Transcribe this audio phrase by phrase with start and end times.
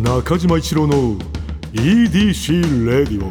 [0.00, 1.16] 中島一郎の
[1.72, 3.30] EDC レディオ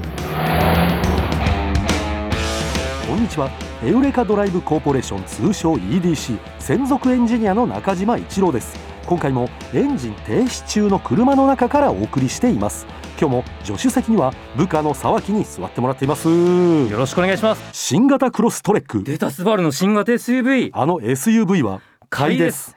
[3.08, 3.52] こんにちは。
[3.84, 8.76] エウレカドライブコーポレーション通称 EDC 専属エンジニアの中島一郎です。
[9.06, 12.88] 今回もエンジン停止中の車の中からお送りしています。
[13.20, 16.28] 今日も助手席には部下の沢木に座ってもらっています。
[16.28, 17.64] よろしくお願いします。
[17.74, 19.04] 新型クロストレック。
[19.04, 22.76] データスバルの新型 SUV あの SUV は買いです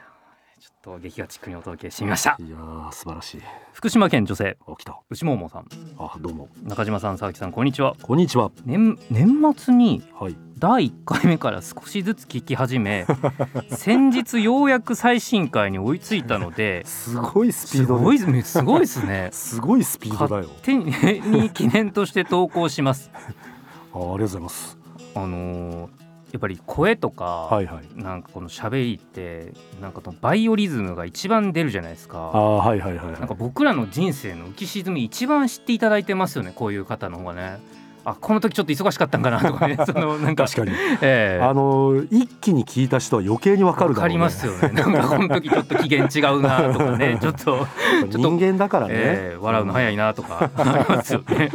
[0.81, 2.37] と劇画チックにお届けしてみました。
[2.39, 3.41] いやー素晴らしい。
[3.73, 4.99] 福島県女性あ来た。
[5.09, 5.67] 牛桃さん。
[5.97, 6.47] あどうも。
[6.63, 7.95] 中島さん沢木さんこんにちは。
[8.01, 8.49] こんにちは。
[8.65, 10.37] 年年末にはい。
[10.57, 13.05] 第1回目から少しずつ聞き始め
[13.71, 17.97] 先日ようやく最新回に追いついたのですごいスピーすド
[18.43, 19.29] すごいですね。
[19.33, 20.49] すごいスピードだよ。
[20.61, 23.11] 手 に記念として投稿します。
[23.13, 24.77] あありがとうございます。
[25.15, 25.98] あのー
[26.31, 29.51] やっぱり声とか、はいはいなんかこの喋りって
[29.81, 32.17] なんかバイオリズムが一番出るじゃないですあか。
[32.19, 37.59] あはいはいはいはいなんか僕らの人生の浮き沈み一番知っていただいてますよねこういう方の方がね。
[38.05, 44.69] あこの時ちょっと忙しかったんかなとかね そのなんか確かにええあの一気に聞いた人は余計にわかるだろう、ね、わかりますよね。
[44.69, 47.67] なんかこの時ちょっと機嫌違うなとかねちょっと、
[48.07, 51.51] 人間だからね、ええ笑うの早いなとかありますよね。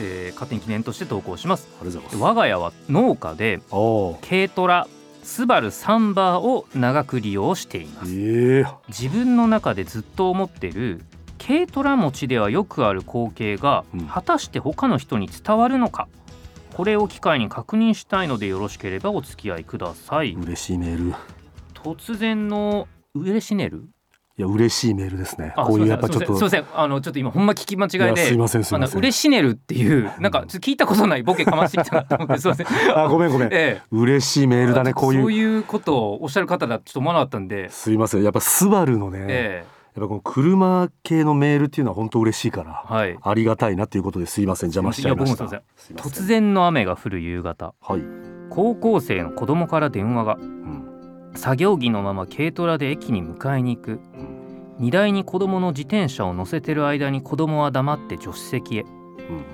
[0.00, 1.68] ええ勝手に記念として投稿します。
[2.18, 4.88] 我が家は農家で軽トラ
[5.22, 8.12] スバルサンバーを長く利用しています。
[8.12, 11.02] ええ自分の中でずっと思ってる
[11.44, 14.06] 軽トラ持ちではよくある光景がうん。
[14.06, 16.08] 果たして他の人に伝わるのか、
[16.74, 20.34] これを機会に確認したいのでよろしければお付き合いください。
[20.34, 21.10] 嬉しいメール。
[21.10, 21.14] い
[21.74, 23.84] 突然の嬉しねる
[24.42, 25.52] や嬉しいメールですね。
[25.56, 26.64] あこういうやっぱちょっとすいません。
[26.74, 28.26] あのちょっと今ほんま聞き間違いで。
[28.26, 28.98] すいませんすいあのません。
[28.98, 33.48] 嬉しねるっていうなんかちょっと聞いたことないボケかましてきたなと思ってすいませんあごめんごめん。
[33.52, 33.82] ええ。
[33.92, 35.20] 嬉しいメールだねこういう。
[35.22, 38.24] そういうことをおっしゃる方だとちょっと思わなかったんで、すいません。
[38.24, 43.18] やっぱスバルのね、えやっぱこの車系のメールっていうのは本当嬉しいからえはい。
[43.22, 44.70] ありがたいなっていうことですいません。
[44.70, 45.44] 邪魔しちゃいました。
[45.44, 45.92] いや僕もす。
[45.92, 46.22] いません。
[46.22, 47.74] 突然の雨が降る夕方。
[47.80, 48.02] はい、
[48.50, 50.34] 高校生の子供から電話が。
[50.34, 50.63] うん
[51.34, 53.92] 作業着のまま軽トラで駅に迎えに行く。
[53.92, 54.44] うん
[54.76, 58.80] 荷台に子供の自転車を乗せてる間に子供は黙って助手席へ。
[58.80, 58.88] うん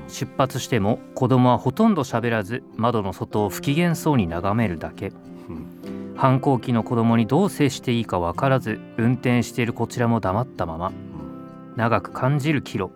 [0.08, 5.08] 出発しても子供はほとんど喋らず窓の外を不機嫌そうに眺めるだけ。
[5.48, 10.92] うん反抗期の子供にどう接していいか分からず運転しているこちらも黙ったまま。
[11.76, 12.90] 長く感じるキロ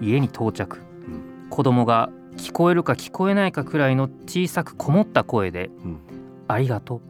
[0.00, 0.78] 家に到着。
[1.06, 5.98] うん子供が聞こえるか聞こえないかくらいの小さくこもった声でうん
[6.48, 7.00] 「ありがとう」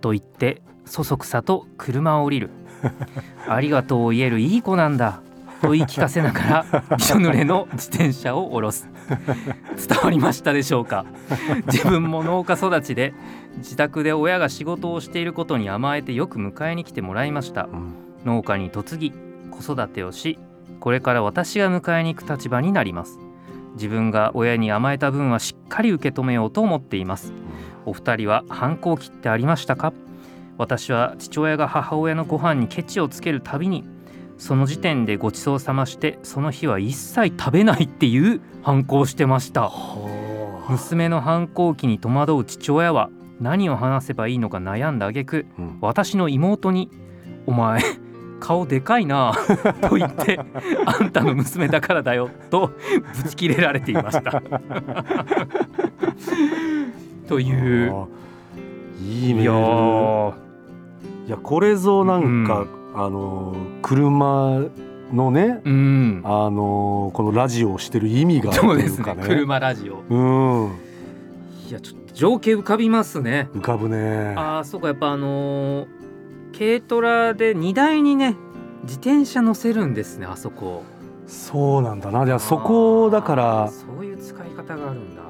[0.00, 2.50] と言ってそそくさと車を降りる
[3.48, 5.20] 「ありがとう」を言えるいい子なんだ
[5.60, 6.66] と言い聞かせながら
[6.96, 8.88] びしょ濡れの自転車を下ろす。
[9.88, 11.04] 伝わりましたでしょうか。
[11.66, 13.12] 自分も農家育ちで
[13.56, 17.64] 自宅で親が仕事をしていることに甘えてよく迎えに来てもらいました。
[17.64, 17.94] うん。
[18.24, 19.12] 農家に嫁ぎ
[19.50, 20.38] 子育てをし
[20.78, 23.18] これから私が迎えに行く立場になります。
[23.74, 27.32] 自分が親に甘えた分はしっかり受け止めようと思っています
[27.88, 29.92] お二人は反抗期ってありましたか？
[30.58, 33.84] 私は父親が母親のご飯にケチをつけるたびに
[34.38, 39.62] その時点でごちそうさましてその日は一切食べないっていう反抗をしてました。
[39.62, 39.70] は
[40.68, 40.70] あ。
[40.70, 43.08] 娘の反抗期に戸惑う父親は
[43.40, 45.78] 何を話せばいいのか悩んだ挙句うん。
[45.80, 46.90] 私の妹に
[47.46, 47.80] 「お前
[48.40, 49.32] 顔でかいな」
[49.88, 50.38] と言って
[50.86, 52.72] 「あんたの娘だからだよ」と
[53.22, 54.42] ぶち切れられていました。
[57.28, 57.92] という。
[57.94, 58.06] あ
[59.00, 60.34] いいメールー。
[61.28, 64.60] いやこれぞなんか、あの車
[65.12, 66.22] のねうん。
[66.24, 69.28] あのこのラジオをしてる意味があるそうですというかねね。
[69.28, 70.02] 車ラジオ。
[70.08, 70.72] うん。
[71.68, 73.48] いやちょっと情景浮かびますね。
[73.54, 74.34] 浮かぶね。
[74.36, 75.86] あーそうかやっぱあのー
[76.58, 78.34] 軽トラで荷台にね
[78.82, 80.82] 自転車乗せるんですねあそこ。
[81.26, 82.24] そうなんだな。
[82.24, 85.22] いやそこだからそういう使い方があるんだ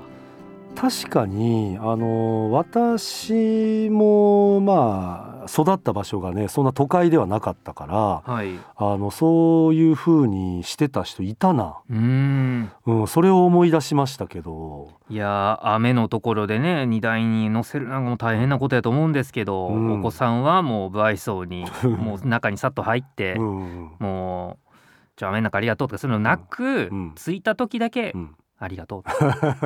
[0.79, 8.55] 確かにあの私もまあ育った場所がねそんな都会ではなかったからはい。
[8.55, 12.71] うあのそういう風にしてた人いたな、ーん。
[12.87, 14.91] うん、それを思い出しましたけど。
[15.11, 19.99] いやー雨のところでね荷台に乗せるなんかも大変なことやと思うんですけど、うん。
[19.99, 23.91] お子さんはもう不愛想に もう中にさっと入って、うん。
[23.99, 24.69] もう
[25.19, 27.15] 「じゃあ雨の中ありがとう」とかそういうのなく、うん。
[27.17, 29.05] 着いた時だけうん「ありがとう」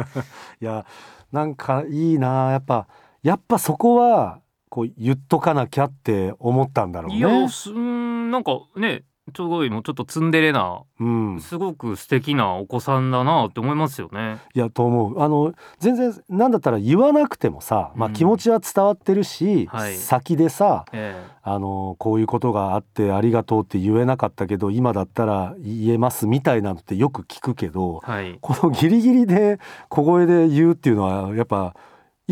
[0.60, 0.86] いや
[1.30, 2.86] なんかいいなやっぱ
[3.22, 7.16] やっぱそこはこう言っとかなきゃって思ったんだろうね。
[7.18, 14.38] いやすーんなんかねちょごいもうちょっとツンデレなうん、すごく素敵なお子さんだなって思いますよね。
[14.54, 15.20] いやと思う。
[15.20, 19.96] あの全然なんだったら言わなくてもさ、まあ、うん気持ちは伝わってるし、はい。
[19.96, 28.38] 先でさえあのこういうことがあってありがとうって言えなかったけど今だったら言えますみたいなのってよく聞くけどえはい。
[28.40, 29.58] このギリギリで
[29.88, 31.74] 小声で言うっていうのはやっぱ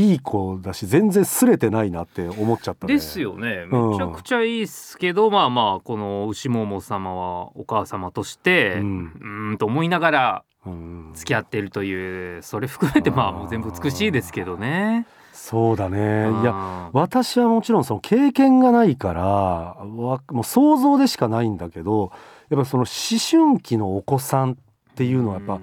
[0.01, 2.95] いい子だし全然すれてないなって思っちゃったね。
[2.95, 3.67] ですよね。
[3.71, 3.91] うん。
[3.91, 11.11] めちゃくちゃいいっすけど、まあまあこの牛桃様はお母様としてううんと思いながらうん。
[11.15, 15.07] 付き合っているというそれ含めてまあもう全部美しいですけどね。
[15.33, 15.99] そうだね。
[15.99, 22.13] いやや私はもちろんその経験がないからわもう想像でしかないんだけど
[22.51, 24.57] やっぱその思春期のお子さんっ
[24.95, 25.61] ていうのはやっぱ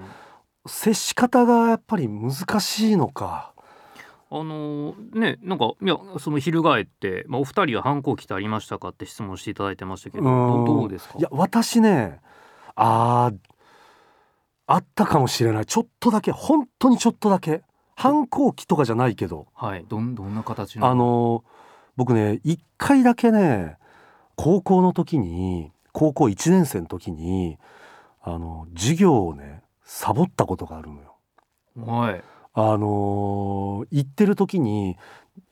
[0.66, 3.52] 接し方がやっぱり難しいのか。
[4.30, 10.64] あのねなんかいやその翻って、まあ、お二人は反抗期ってありましたかって質問していただいてましたけどうん。
[10.66, 11.18] どどうですか？
[11.18, 12.20] いや私ね
[12.76, 13.38] あー
[14.66, 15.66] あったかもしれない。
[15.66, 17.62] ちょっとだけ本当にちょっとだけ。
[17.96, 19.46] 反抗期とかじゃないけど。
[19.54, 20.86] はいどんどんな形の？
[20.88, 21.42] あの
[21.96, 23.78] 僕ね一回だけね
[24.36, 27.56] 高校の時に高校1年生の時に
[28.22, 31.16] あの授業をねサボったことがあるのよ。
[31.76, 32.22] はい
[32.60, 34.96] あのー行ってる時に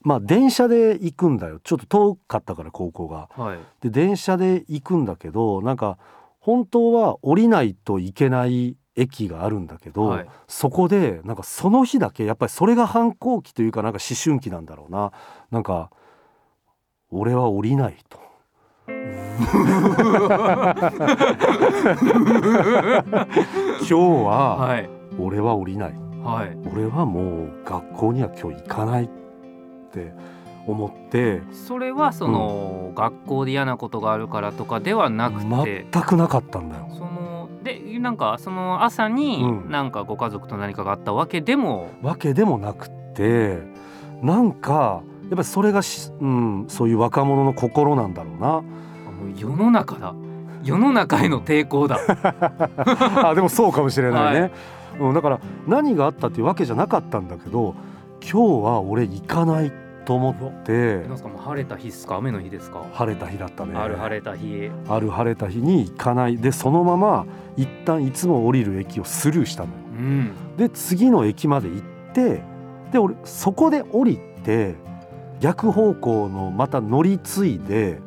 [0.01, 1.61] まあ電車で行くんだよ。
[1.63, 3.29] ちょっと遠かったから高校が。
[3.37, 3.59] はい。
[3.81, 5.99] で電車で行くんだけどなんか
[6.41, 10.27] 本当は降りないといけない駅があるんだけど、はい。
[10.49, 15.13] そこでなんかその日だけやっぱりそれが反抗期というかなんか思春期なんだろうな。
[15.53, 15.91] なんか
[17.13, 18.19] 俺は降りないと。
[23.79, 24.89] 今日ははい。
[25.21, 26.57] 俺は降りないはい。
[26.73, 29.09] 俺はもう学校には今日行かないっ
[29.93, 30.13] て
[30.67, 31.43] 思って。
[31.53, 35.87] それはその、学校で嫌なことがあるからとかではなくて。
[35.93, 36.89] 全くなかったんだよ。
[36.93, 39.71] そのでなんかその朝にうん。
[39.71, 43.59] なんかご家族と何かがあったわけでも、わけでもなくって
[44.23, 48.63] なんかやっぱりそれがし、うん、そういう若者の心なんだろうな。
[49.37, 50.15] 世の中だ。
[50.63, 51.99] 世の中への抵抗だ。
[53.29, 54.51] あでもそうかもしれないね、はい
[55.01, 57.75] うん、だから何があったっていうわけじゃなかったんだけど
[58.21, 59.73] 今日は俺行かない
[60.05, 60.99] と思って。
[61.09, 62.17] なんすかもう晴れた日ですか？
[62.17, 63.77] 雨の日ですか、晴れた日だったね。
[63.77, 64.71] ある晴れた日。
[64.89, 66.37] ある晴れた日に行かない。
[66.37, 67.27] でそのまま
[67.57, 69.75] 一旦いつも降りる駅をスルーしたのよ。
[69.99, 70.31] うん。
[70.57, 71.83] で次の駅まで行っ
[72.15, 72.43] て
[72.93, 74.77] で俺そこで降りて
[75.41, 77.99] 逆方向のまた乗り継いで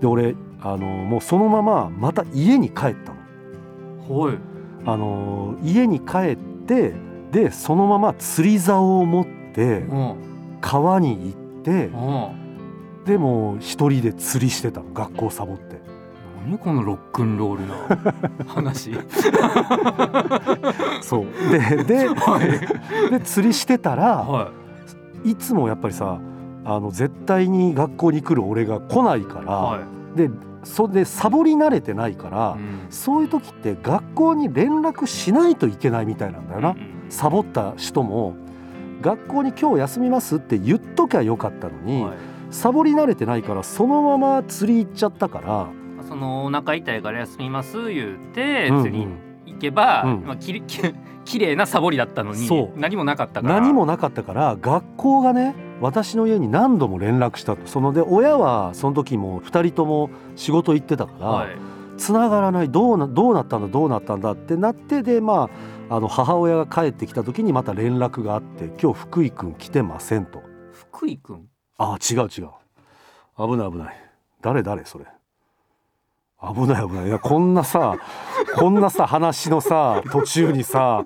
[0.00, 3.14] で俺あのもうそのまままた家に帰った
[4.08, 4.18] の。
[4.20, 4.38] はい
[4.86, 6.92] あの家に帰って
[7.32, 10.14] でそのまま釣り竿を持ってうん
[10.60, 11.32] 川に行っ
[11.62, 11.96] てう
[12.30, 12.44] ん。
[13.04, 15.78] でもう一人で釣りしてたの学校サボって。
[16.46, 17.74] 何このロックンロールな
[18.46, 18.92] 話？
[21.02, 21.26] そう。
[21.50, 23.10] でではい。
[23.10, 24.50] で釣りしてたらは
[25.24, 25.34] い。
[25.36, 26.18] つもやっぱりさ
[26.64, 29.46] あの絶対に学校に来る俺が来ないから、い。
[29.46, 29.78] は
[30.16, 30.30] で
[30.64, 32.86] それでサボり慣れてないから、いうん。
[32.90, 38.34] そういう時って学校に連絡しないといけないみたいなんだよな、うんサボった人も
[39.00, 42.16] 学校に今日休みますって言っときゃよかったのに、はい。
[42.50, 45.68] サボり慣れてないからそのまま釣り行っちゃったから、
[46.08, 48.82] そのお腹痛いから休みます言ってうんうん。
[48.84, 49.06] 釣り
[49.46, 50.24] 行けば、うん。
[50.26, 50.80] まあ、きれき
[51.24, 53.60] きれいなサボりだったのに何もなかったから。
[53.60, 57.66] 何もなかったから学校がね私の家に何度も連絡したと。
[57.66, 61.58] そので親はその時も2人とも仕事行ってたから、はい。
[61.96, 62.70] 繋がらない。
[62.70, 65.50] どうなどうなったんだどうなったんだってなってでま
[65.88, 70.42] ああの母親が帰ってきた時にまた連絡があって「今日福井くん来てません」と。
[70.72, 72.28] 福井くんあ違う違う。
[73.36, 73.96] 危ない危ない。
[74.40, 75.06] 誰誰それ？
[76.42, 77.06] 危ない危ない。
[77.06, 77.96] いやこんなさ
[78.56, 81.04] こんなさ話のさ途中にさ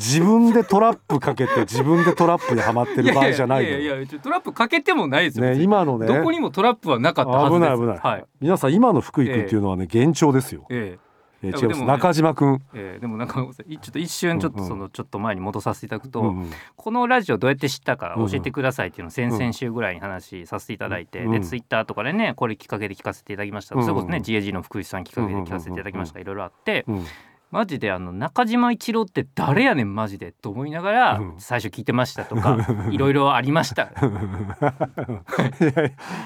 [0.00, 6.06] 自分でトラップかけて自分でトラップにはまってる場合じゃないのやいよやいやトラップかけてもないですよ、ね今のね。
[6.06, 7.70] どこにもトラップはなかったはずです。
[7.70, 8.24] 危ない危ない、はい。
[8.40, 10.98] 皆さん今の福井君っていうのはね幻聴ですよ、ええ。
[11.06, 11.10] ー
[11.42, 11.84] でもでもね違います。
[11.84, 12.62] 中島君。
[12.74, 16.50] えええでもなんかちょっと一瞬ちょっとそのちょっと前に戻させていただくと、うんうん。
[16.76, 27.04] このラジオどうやって知ったかうんうん教えてくださいっていうのを先々週ぐらいに話させていただいて、うんでツイッターとかでねこれきっかけで聞かせていただきました、うんうんそれこそね GAG の福井さんきっかけで聞かせていただきました、いろいろあってうん
[27.50, 31.34] マジであの中島一郎って誰やねんマジでと思いながらうん。
[31.38, 32.56] 最初聞いてましたとか
[32.90, 33.90] いろいろありました。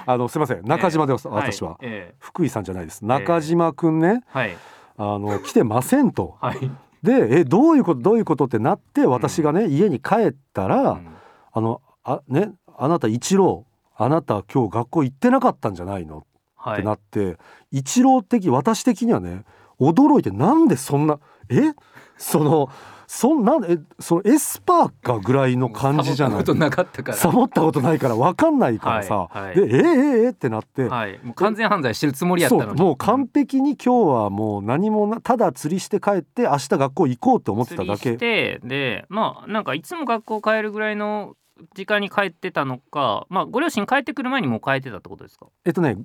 [0.06, 0.64] あのすみません。
[0.66, 2.14] 中島です、私は、ええ。
[2.18, 3.04] 福井さんじゃないです。
[3.04, 4.54] 中島君ね、はい。
[4.96, 6.36] あの来てませんと。
[6.40, 6.70] はい、
[7.02, 11.08] でえどういうことどういうことってなって私がね、家に帰ったら、うん。
[11.52, 13.64] あのあねあなた一郎
[13.96, 16.18] あなた今日学校行ってなかったんじゃないの？
[16.18, 16.24] っ
[16.72, 17.36] ってなって、
[17.70, 19.44] 一郎的私的にはね
[19.80, 21.72] 驚いてなんでそんなえ？
[22.16, 22.70] その
[23.06, 26.44] そんなえそのエスパーかぐらいの感じじゃない？
[26.44, 27.18] サボったことなかったから。
[27.18, 29.56] サボったことないから分かんないからさ、はいはい。
[29.56, 31.20] でええええってなって、はい。
[31.22, 32.80] もう完全犯罪してるつもりやったのに。
[32.80, 38.16] もう完璧に今日はもう何もなただ釣りして帰って明日学校行こうって思ってただけ。
[38.16, 41.36] てでまあなんかいつも学校帰るぐらいの
[41.74, 45.46] 時間に帰ってたのかまあご両親帰ってくる前にもう帰ってたってことですか？
[45.64, 45.98] えっとね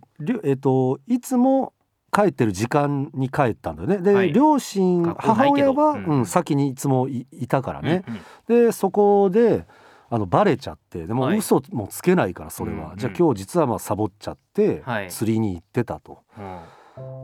[0.44, 1.74] えっといつも
[2.12, 3.98] 帰ってる時間に帰ったんだよね。
[3.98, 4.34] で、はい。
[4.34, 6.26] 両親母親は、うんうん。
[6.26, 8.14] 先にいつもいいたからね、うん
[8.56, 8.66] うん。
[8.66, 9.66] でそこで
[10.10, 11.38] あのバレちゃってでもはい。
[11.38, 12.98] 嘘もつけないからそれは、うんうん。
[12.98, 15.10] じゃあ今日実はまあサボっちゃって、はい。
[15.10, 16.20] 釣りに行ってたと。
[16.38, 16.60] うん。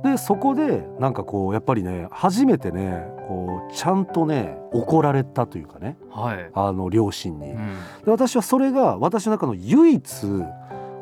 [0.04, 5.98] でそこでなんかこうやっぱりね初めてねこうちゃんとね怒られたというかね。
[6.12, 7.52] はい、あの両親に。
[7.52, 7.76] うん。
[8.06, 10.28] で私はそれが私の中の唯一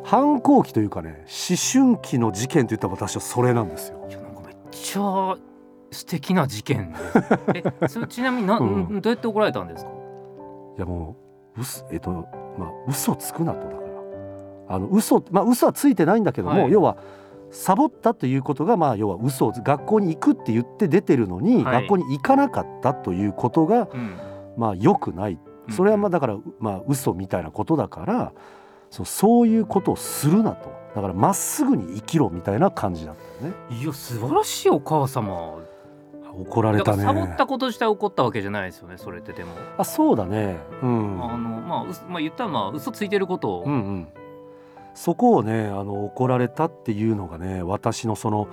[0.04, 4.06] 反抗期というかね思春期の事件といったら私はそれなんですよ。
[4.10, 5.36] いやなんかめっちゃ
[5.92, 6.92] 素敵な事件
[7.54, 7.64] で。
[7.82, 9.02] えそれちなみにな、うん。
[9.02, 9.92] どうやって怒られたんですか？
[10.78, 11.16] いやも
[11.58, 13.84] ううすえっとまあ嘘つくなとだから。
[14.76, 16.72] あの嘘まあ嘘はついてないんだけども、はい。
[16.72, 16.98] 要は
[17.52, 21.82] サボったということがまあ要は嘘を学校に行くって言って出てるのに、はい。
[21.82, 24.18] 学校に行かなかったということがうん。
[24.58, 25.38] まあ良くない。
[25.70, 28.34] それはまあだからまあ嘘みたいなことだから
[28.94, 30.72] そうそういうことをするなと。
[30.94, 33.58] だからまっすぐに生きろみたいな感じだったよね。
[33.82, 35.56] いや素晴らしいお母様。
[36.36, 37.04] 怒られたね。
[37.04, 40.58] サボったこと自体怒ったわけじゃないですよねそれってでも、あそうだね。
[40.84, 41.24] うん。
[41.24, 43.62] あのまあまあ言ったらまあ嘘ついてること。
[43.62, 44.08] を、うんうん。
[44.94, 48.48] そこをねあの怒られたっていうのがね私のその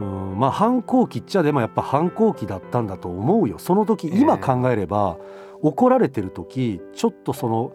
[0.00, 3.58] うんまあ反抗期っちゃでもやっぱ反抗期だったんだと思うよ。
[3.58, 4.18] その時ええ。
[4.18, 5.18] 今考えれば、
[5.60, 7.72] 怒られてる時ちょっとその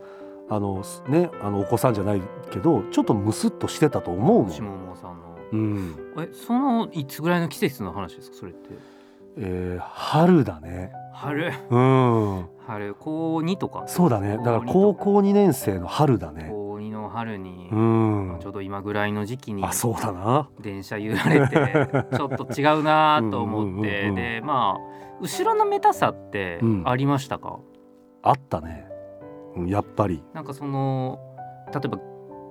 [0.56, 4.66] あのねあのお子さんじゃないけどちょっとムスッとしてたと思うも下ん。
[4.66, 5.38] 桃さんの。
[5.52, 5.96] うん。
[6.20, 8.70] えそのいつぐらいの季節の話ですかそれって？
[9.38, 10.92] えー春だね。
[11.14, 11.52] 春？
[11.70, 12.46] うん。
[12.68, 12.96] 春。
[13.00, 13.84] 高2とか？
[13.88, 14.38] そうだね。
[14.38, 16.50] だから高校2年生の春だね。
[16.52, 18.38] 高2の春に、うん。
[18.42, 20.50] ちょうど今ぐらいの時期にあそうだな。
[20.60, 21.56] 電車揺られて
[22.16, 24.16] ちょっと違うなと思うんうんうんってうん。
[24.16, 26.84] でまあ後ろのめたさってうん。
[26.86, 27.58] ありましたか、
[28.22, 28.88] あったね。
[29.56, 30.24] うんやっぱり。
[30.34, 31.20] なんかその
[31.74, 32.00] 例えば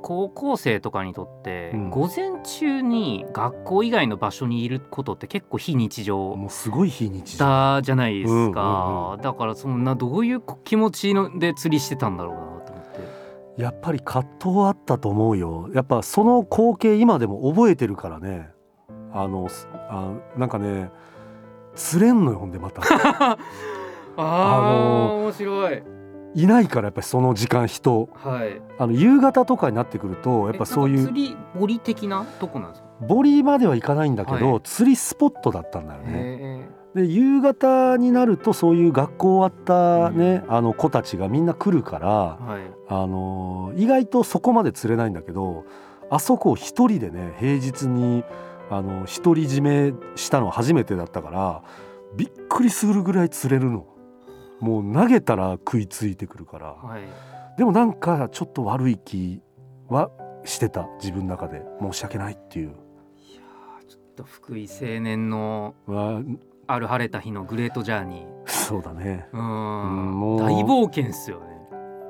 [0.03, 1.91] 高校生とかにとって、うん。
[1.91, 7.45] 午前中に学校以外の場所にいることって結構非日常もうすごい非日常。
[7.45, 12.85] だじゃないですか、だからそんなどういう気持ちので釣りしてたんだろうなと思っ
[13.57, 13.63] て。
[13.63, 15.71] やっぱり葛藤はあったと思うよ。
[15.73, 18.51] やっぱその光景今でも覚えてるからね。
[19.15, 20.91] あのすあなんかね
[21.75, 22.83] 釣れんのよほんでまた。
[24.17, 25.83] あの面白い
[26.35, 28.09] いないからやっぱりその時間人。
[28.15, 28.61] はい。
[28.79, 32.89] あの夕方とかになってくるとやっぱそういう釣り堀的なとこなんですか？
[33.07, 34.61] ボリまではいかないんだけど、はい。
[34.63, 36.13] 釣りスポットだったんだよね。
[36.15, 42.63] へで夕方になるとそういう学校終わったね、あの子たちがみんな来るからーはい。
[42.89, 45.65] あの意外とそこまで釣れないんだけど
[46.11, 48.25] あそこを一人でね平日に
[48.71, 51.63] あの独り占めしたのは初めてだったから
[52.15, 53.87] びっくりするぐらい釣れるの
[54.63, 56.67] もう投げたら食いついてくるから。
[56.75, 57.03] はい。
[57.59, 59.43] でもなんかちょっと悪い気
[59.89, 60.11] は
[60.45, 61.63] してた自分の中で。
[61.81, 62.71] 申し訳ないっていう、
[63.89, 66.21] ちょっと福井青年のま
[66.69, 68.49] あ、ある晴れた日のグレートジャーニー。
[68.49, 69.29] そうだね。
[69.33, 70.41] ううんんもう。
[70.41, 71.45] 大冒険っすよね。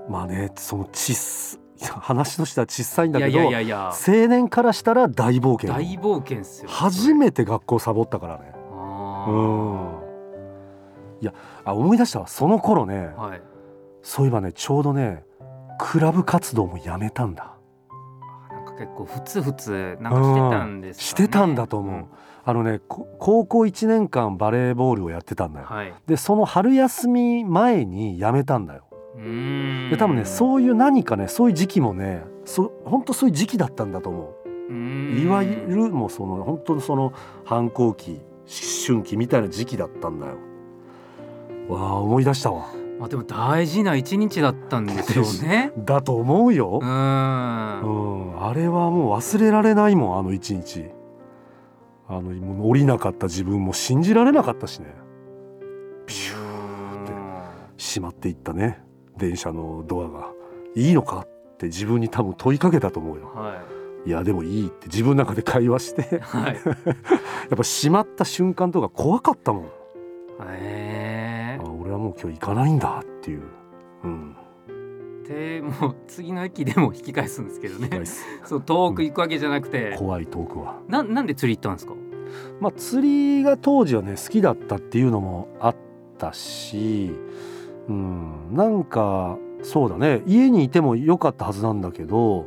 [0.09, 1.59] まあねそのちっす
[1.91, 3.93] 話としては小さいんだいやいけどやいやいや。
[4.07, 5.73] 青年からしたら大冒険。
[5.73, 8.53] 大冒険っすよ初めて学校サボったからね。
[9.27, 10.02] うん
[11.23, 11.33] いや
[11.65, 13.13] あ思い出したわその頃ね。
[13.17, 13.43] はい。
[14.03, 15.23] そういえばねちょうどね
[15.79, 17.57] クラブ活動もやめたんだ。
[18.51, 21.09] なんか結構ふつふつなんかしてたんですかね。
[21.11, 22.07] してたんだと思う、
[22.45, 25.67] あのねこ高校1年間バレーボールをやってたんだよ。
[25.67, 25.95] はい。
[26.09, 28.83] でその春休み前にやめたんだよ。
[29.15, 34.43] で多分ねそういう何かねそういう時期もねそ本当そういう時期だったんだと思う。
[34.73, 37.13] いわゆるもうその本当にその
[37.45, 38.21] 反抗期思
[38.87, 40.39] 春期みたいな時期だったんだよ
[41.73, 42.69] わあ思い出したわ。
[42.99, 45.73] まあでも大事な一日だったんでしょうね。
[45.79, 46.79] だと思うよ。
[46.81, 46.89] う、ん。
[46.89, 50.87] ん、あれはもう忘れられないもんあの一日。
[52.09, 54.95] あのもう降りなかった自分も信じられなかったしね。
[56.07, 57.13] ピシューって
[57.77, 58.85] 閉まっていったね。
[59.17, 60.31] 電車のドアが。
[60.75, 63.31] いいのかって自分に多分問いかけたと思うよ。
[63.35, 63.55] は
[64.07, 64.11] い。
[64.11, 66.17] やでもいいって自分の中で会話して。
[66.17, 66.55] いはい。
[66.65, 66.77] やっ
[67.51, 69.65] ぱ閉まった瞬間とか怖かったもん。
[69.65, 69.69] へ
[70.41, 70.92] あ
[71.93, 73.43] 俺はもう今日行かないんだっていう、
[74.05, 74.35] うん、
[75.29, 78.03] えでもう次の駅でも引き返すんですけどね。
[78.47, 80.81] そう遠く行くわけじゃなくて、怖いトークは。
[80.89, 81.93] ななんで釣り行ったんですか？
[82.61, 85.77] まあ釣りが当時はね好きだったっていうのもあっ
[86.17, 87.13] たし
[87.89, 88.55] うん。
[88.55, 90.23] なんかそうだね。
[90.27, 92.47] 家にいてもよかったはずなんだけど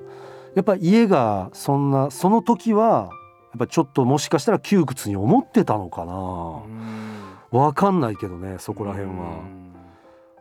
[0.56, 3.10] やっぱ家がそんなその時は
[3.52, 6.64] やっぱちょっともしかしたら窮屈に思ってたのかな
[7.56, 9.44] わかんないけどねそこら辺は。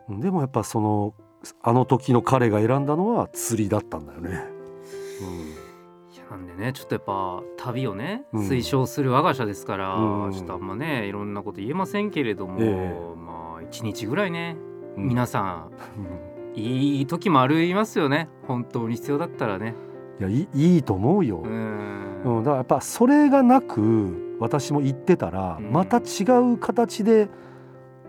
[0.08, 1.14] でもやっぱその
[1.62, 8.48] あの時の彼が選んだのは釣りだったんだよね、いやなんでねちょっとやっぱ旅をねうん。
[8.48, 10.32] 推奨する我が社ですから、うん。
[10.32, 13.16] ちょっとあんまねいろんなこと言えませんけれども、ええ。
[13.16, 14.56] まあ一日ぐらいね、
[14.96, 15.08] うん。
[15.08, 16.04] 皆さうん。
[16.04, 18.28] んいい時もありますよね。
[18.46, 19.74] 本当に必要だったらね。
[20.20, 26.24] いやいいと思うよ、ううんんだからやっぱそれがなく私も言ってたらうんまた違
[26.54, 27.28] う形で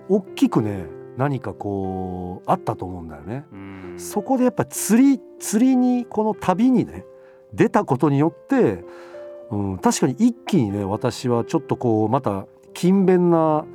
[0.10, 0.86] 大きくね
[1.18, 3.46] 何かこうあったと思うんだよね。
[3.52, 7.06] うんそこでやっぱ釣り釣りにこの旅にね
[7.54, 8.84] 出たことによって、
[9.50, 13.66] うん、確かに一気にね私はちょっとこうまた勤勉な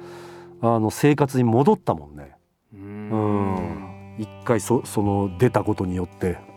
[0.61, 2.37] あの生活に戻ったもんね。
[2.75, 3.11] ううん
[3.55, 6.50] ん一回そその出たことによって。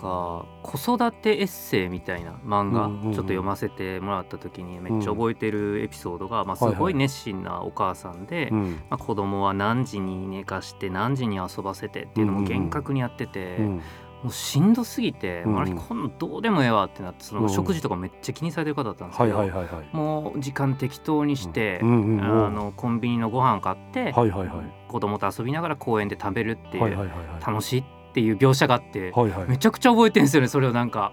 [0.00, 3.12] か子育てエッセイみたいな漫画うんうんうん。
[3.12, 6.72] ちょっと読ませてもらった時にめっちゃ覚えてるエピソードが、まあ、すはい。
[6.72, 8.70] はいごい熱心なお母さんで、うん。
[8.88, 13.82] まあ、子供は何時に寝かして何時に遊ばせてっていうのも厳格にやってて、うん。
[14.22, 15.60] もうしんどすぎて、うんうん。
[15.60, 17.42] あれこんどうでもええわってなってそうん。
[17.42, 19.96] の食事とかめっちゃ気にされてる方だったんですけど、はいはいはいはい。
[19.96, 22.46] もう時間適当にして、うんうんうん。
[22.46, 24.88] あのコンビニのご飯買って、はいはいはい。
[24.88, 27.46] 子供と遊びながら公園で食べるっていう、はいはいはいはい。
[27.46, 31.12] 楽しいっていう描写があって、はいはいめちゃくちゃ覚えてるんですよねそれをなんか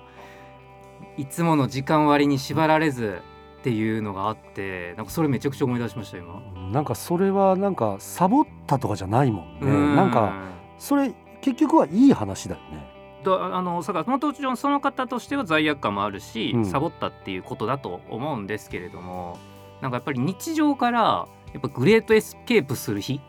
[1.17, 3.21] いつもの時間割に縛られず
[3.59, 6.41] っていうのがあってなんかそれめちゃくちゃ思い出しました今。
[6.71, 9.67] なんかそれはなんかサボったとかじゃないもんね。
[9.67, 10.33] うなんか
[10.77, 12.97] それ結局はいい話だよね。
[13.23, 19.37] とあのさもちろんその方としては罪悪感もあるし、うんサボったっていうことだと思うんですけれども
[19.81, 23.19] なんかやっぱり日常からやっぱグレートエスケープする日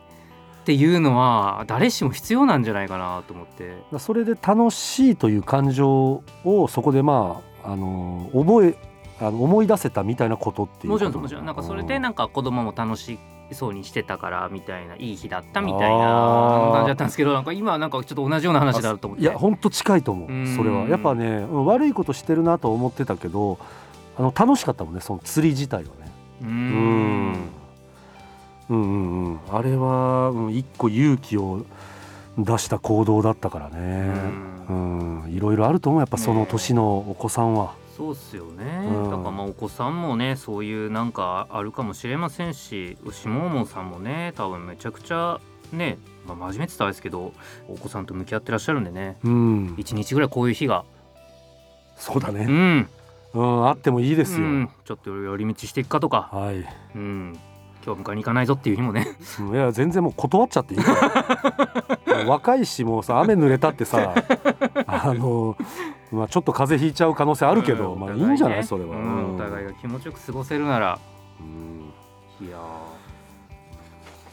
[0.69, 3.75] っていうのは誰しも必要なんじゃないかなと思って。
[3.97, 8.77] それで楽しいという感情をそこでまああの覚え
[9.19, 12.01] あの思い出せたみたいなことっていうもちろんもちろんなんかそれでうん。
[12.03, 13.17] なんか子供も楽し
[13.51, 19.23] そうにしてたからみたいないい日だったみたいな感じだったんですけどなんか今はなんかちょっと同じような話だと思って。
[19.23, 20.47] いやほんと近いと思う。
[20.55, 20.87] それは。
[20.87, 23.57] やっぱねうん悪いことしてるなと思ってたけど
[24.19, 26.11] あの楽しかったもんねその釣り自体はね。
[26.43, 27.58] ううんん
[28.69, 29.39] うんうんうん。
[29.51, 31.65] あれは、うん、一個勇気を
[32.37, 34.13] 出した行動だったからね。
[34.69, 35.25] うん。
[35.29, 39.11] いろいろあると思うやっぱその年のお子さんは、そうっすよね、うん。
[39.11, 45.41] だからまあお子さんもねそういうなんかあるかもしれませんし牛ももさんもね多分めちゃくちゃ
[45.73, 47.33] ね、まあ、真面目って言ったらですけど
[47.67, 49.17] お子さんと向き合ってらっしゃるんでね。
[49.25, 50.79] うん、一日ぐらいこういう日が。
[50.79, 52.89] うそうだね、ん。
[53.33, 56.65] うん、あってもいいですよ、うん、ちょっと寄り道していくかとか、はい。
[56.95, 57.37] うん、
[57.85, 59.07] 今日迎えに行かないぞっていう日もね。
[59.39, 60.93] う んいや全然もう断っちゃっていいか
[62.07, 62.25] ら。
[62.27, 64.13] 若いしもうさ雨濡れたってさ
[64.87, 65.55] あの、
[66.11, 68.63] まあ、ちょっと風邪ひいちゃう可能性あるけど、うんまあいいんじゃない？
[68.63, 70.99] それは、うんお互いが気持ちよく過ごせるなら。
[71.39, 72.45] うん。
[72.45, 72.57] いや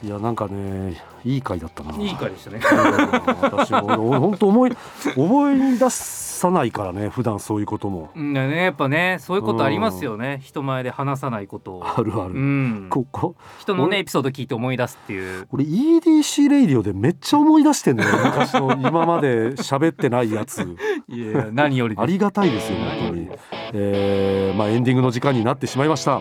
[0.03, 1.91] いやなんかねいい回だったな。
[1.93, 2.61] ーいい回でしたね。
[2.61, 4.77] うん私も本当思い
[5.17, 8.11] 思い出さないからね普段そういうことも。
[8.15, 10.41] うんだねやっぱねそういうことありますよね。
[10.43, 11.77] 人前で話さないこと。
[11.77, 12.87] をあるある、うん。
[12.91, 15.49] ここ人のね俺エピソード聞いて思い出すっていう。
[15.51, 18.11] 俺 EDC レイディオでめっちゃ思い出してんのよ。
[18.25, 20.63] 昔の今まで喋ってないやつ。
[21.09, 23.29] いや何よりありがたいですよ本当に、
[23.73, 26.21] えーまあ、エンディングの時間になってしまいました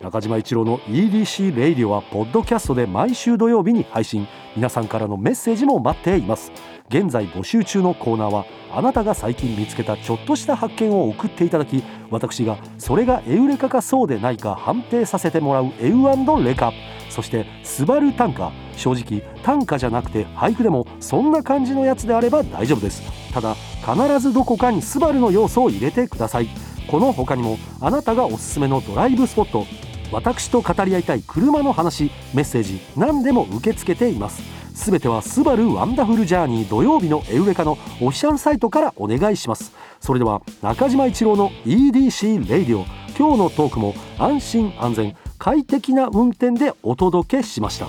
[0.00, 4.26] 中島一郎の EDC レイディオはポッドキャストで毎週土曜日に配信。
[4.56, 6.50] 皆さんからのメッセージも待っています。
[6.88, 16.72] 現在募集中のコーナーはあなたが最近見つけたちょっとした発見を送っていただき私がそれがエウレカかそうでないか判定させてもらうエウレカ。
[17.08, 18.50] そしてスバル短歌。
[18.76, 23.02] 正直短歌じゃなくて俳句でもそんな感じのやつであれば大丈夫です。
[23.32, 26.48] ただ必ずどこかにスバルの要素を入れてください。
[26.92, 29.64] この他にもあなたがおすすめのドライブスポット
[30.12, 34.42] 私と語り合いたい車の話メッセージ何でも受け付けています。
[34.74, 39.72] すべてはスバルワンダフルジャーニー土曜日のエウレカのオフィシャルサイトからお願いします。
[40.00, 42.84] それでは中島一郎の EDC レイディオ
[43.18, 47.86] 今日のトークも安心安全快適な運転でお届けしました。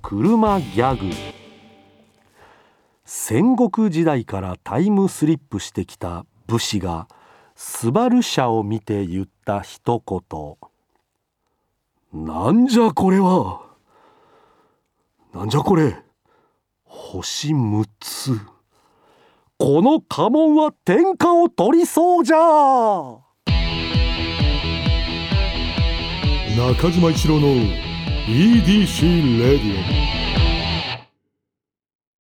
[0.00, 1.14] 車ギャグ。
[3.04, 7.06] 戦国時代からタイムスリップしてきた武士が
[7.62, 10.02] スバル車を見て言った一
[12.10, 12.24] 言。
[12.24, 13.60] なんじゃこれは。
[15.34, 15.94] なんじゃこれ。
[16.86, 18.40] 星6つ。
[19.58, 22.38] この家紋は天下を取りそうじゃ
[26.56, 27.48] 中島一郎の
[28.26, 30.19] EDC レディオ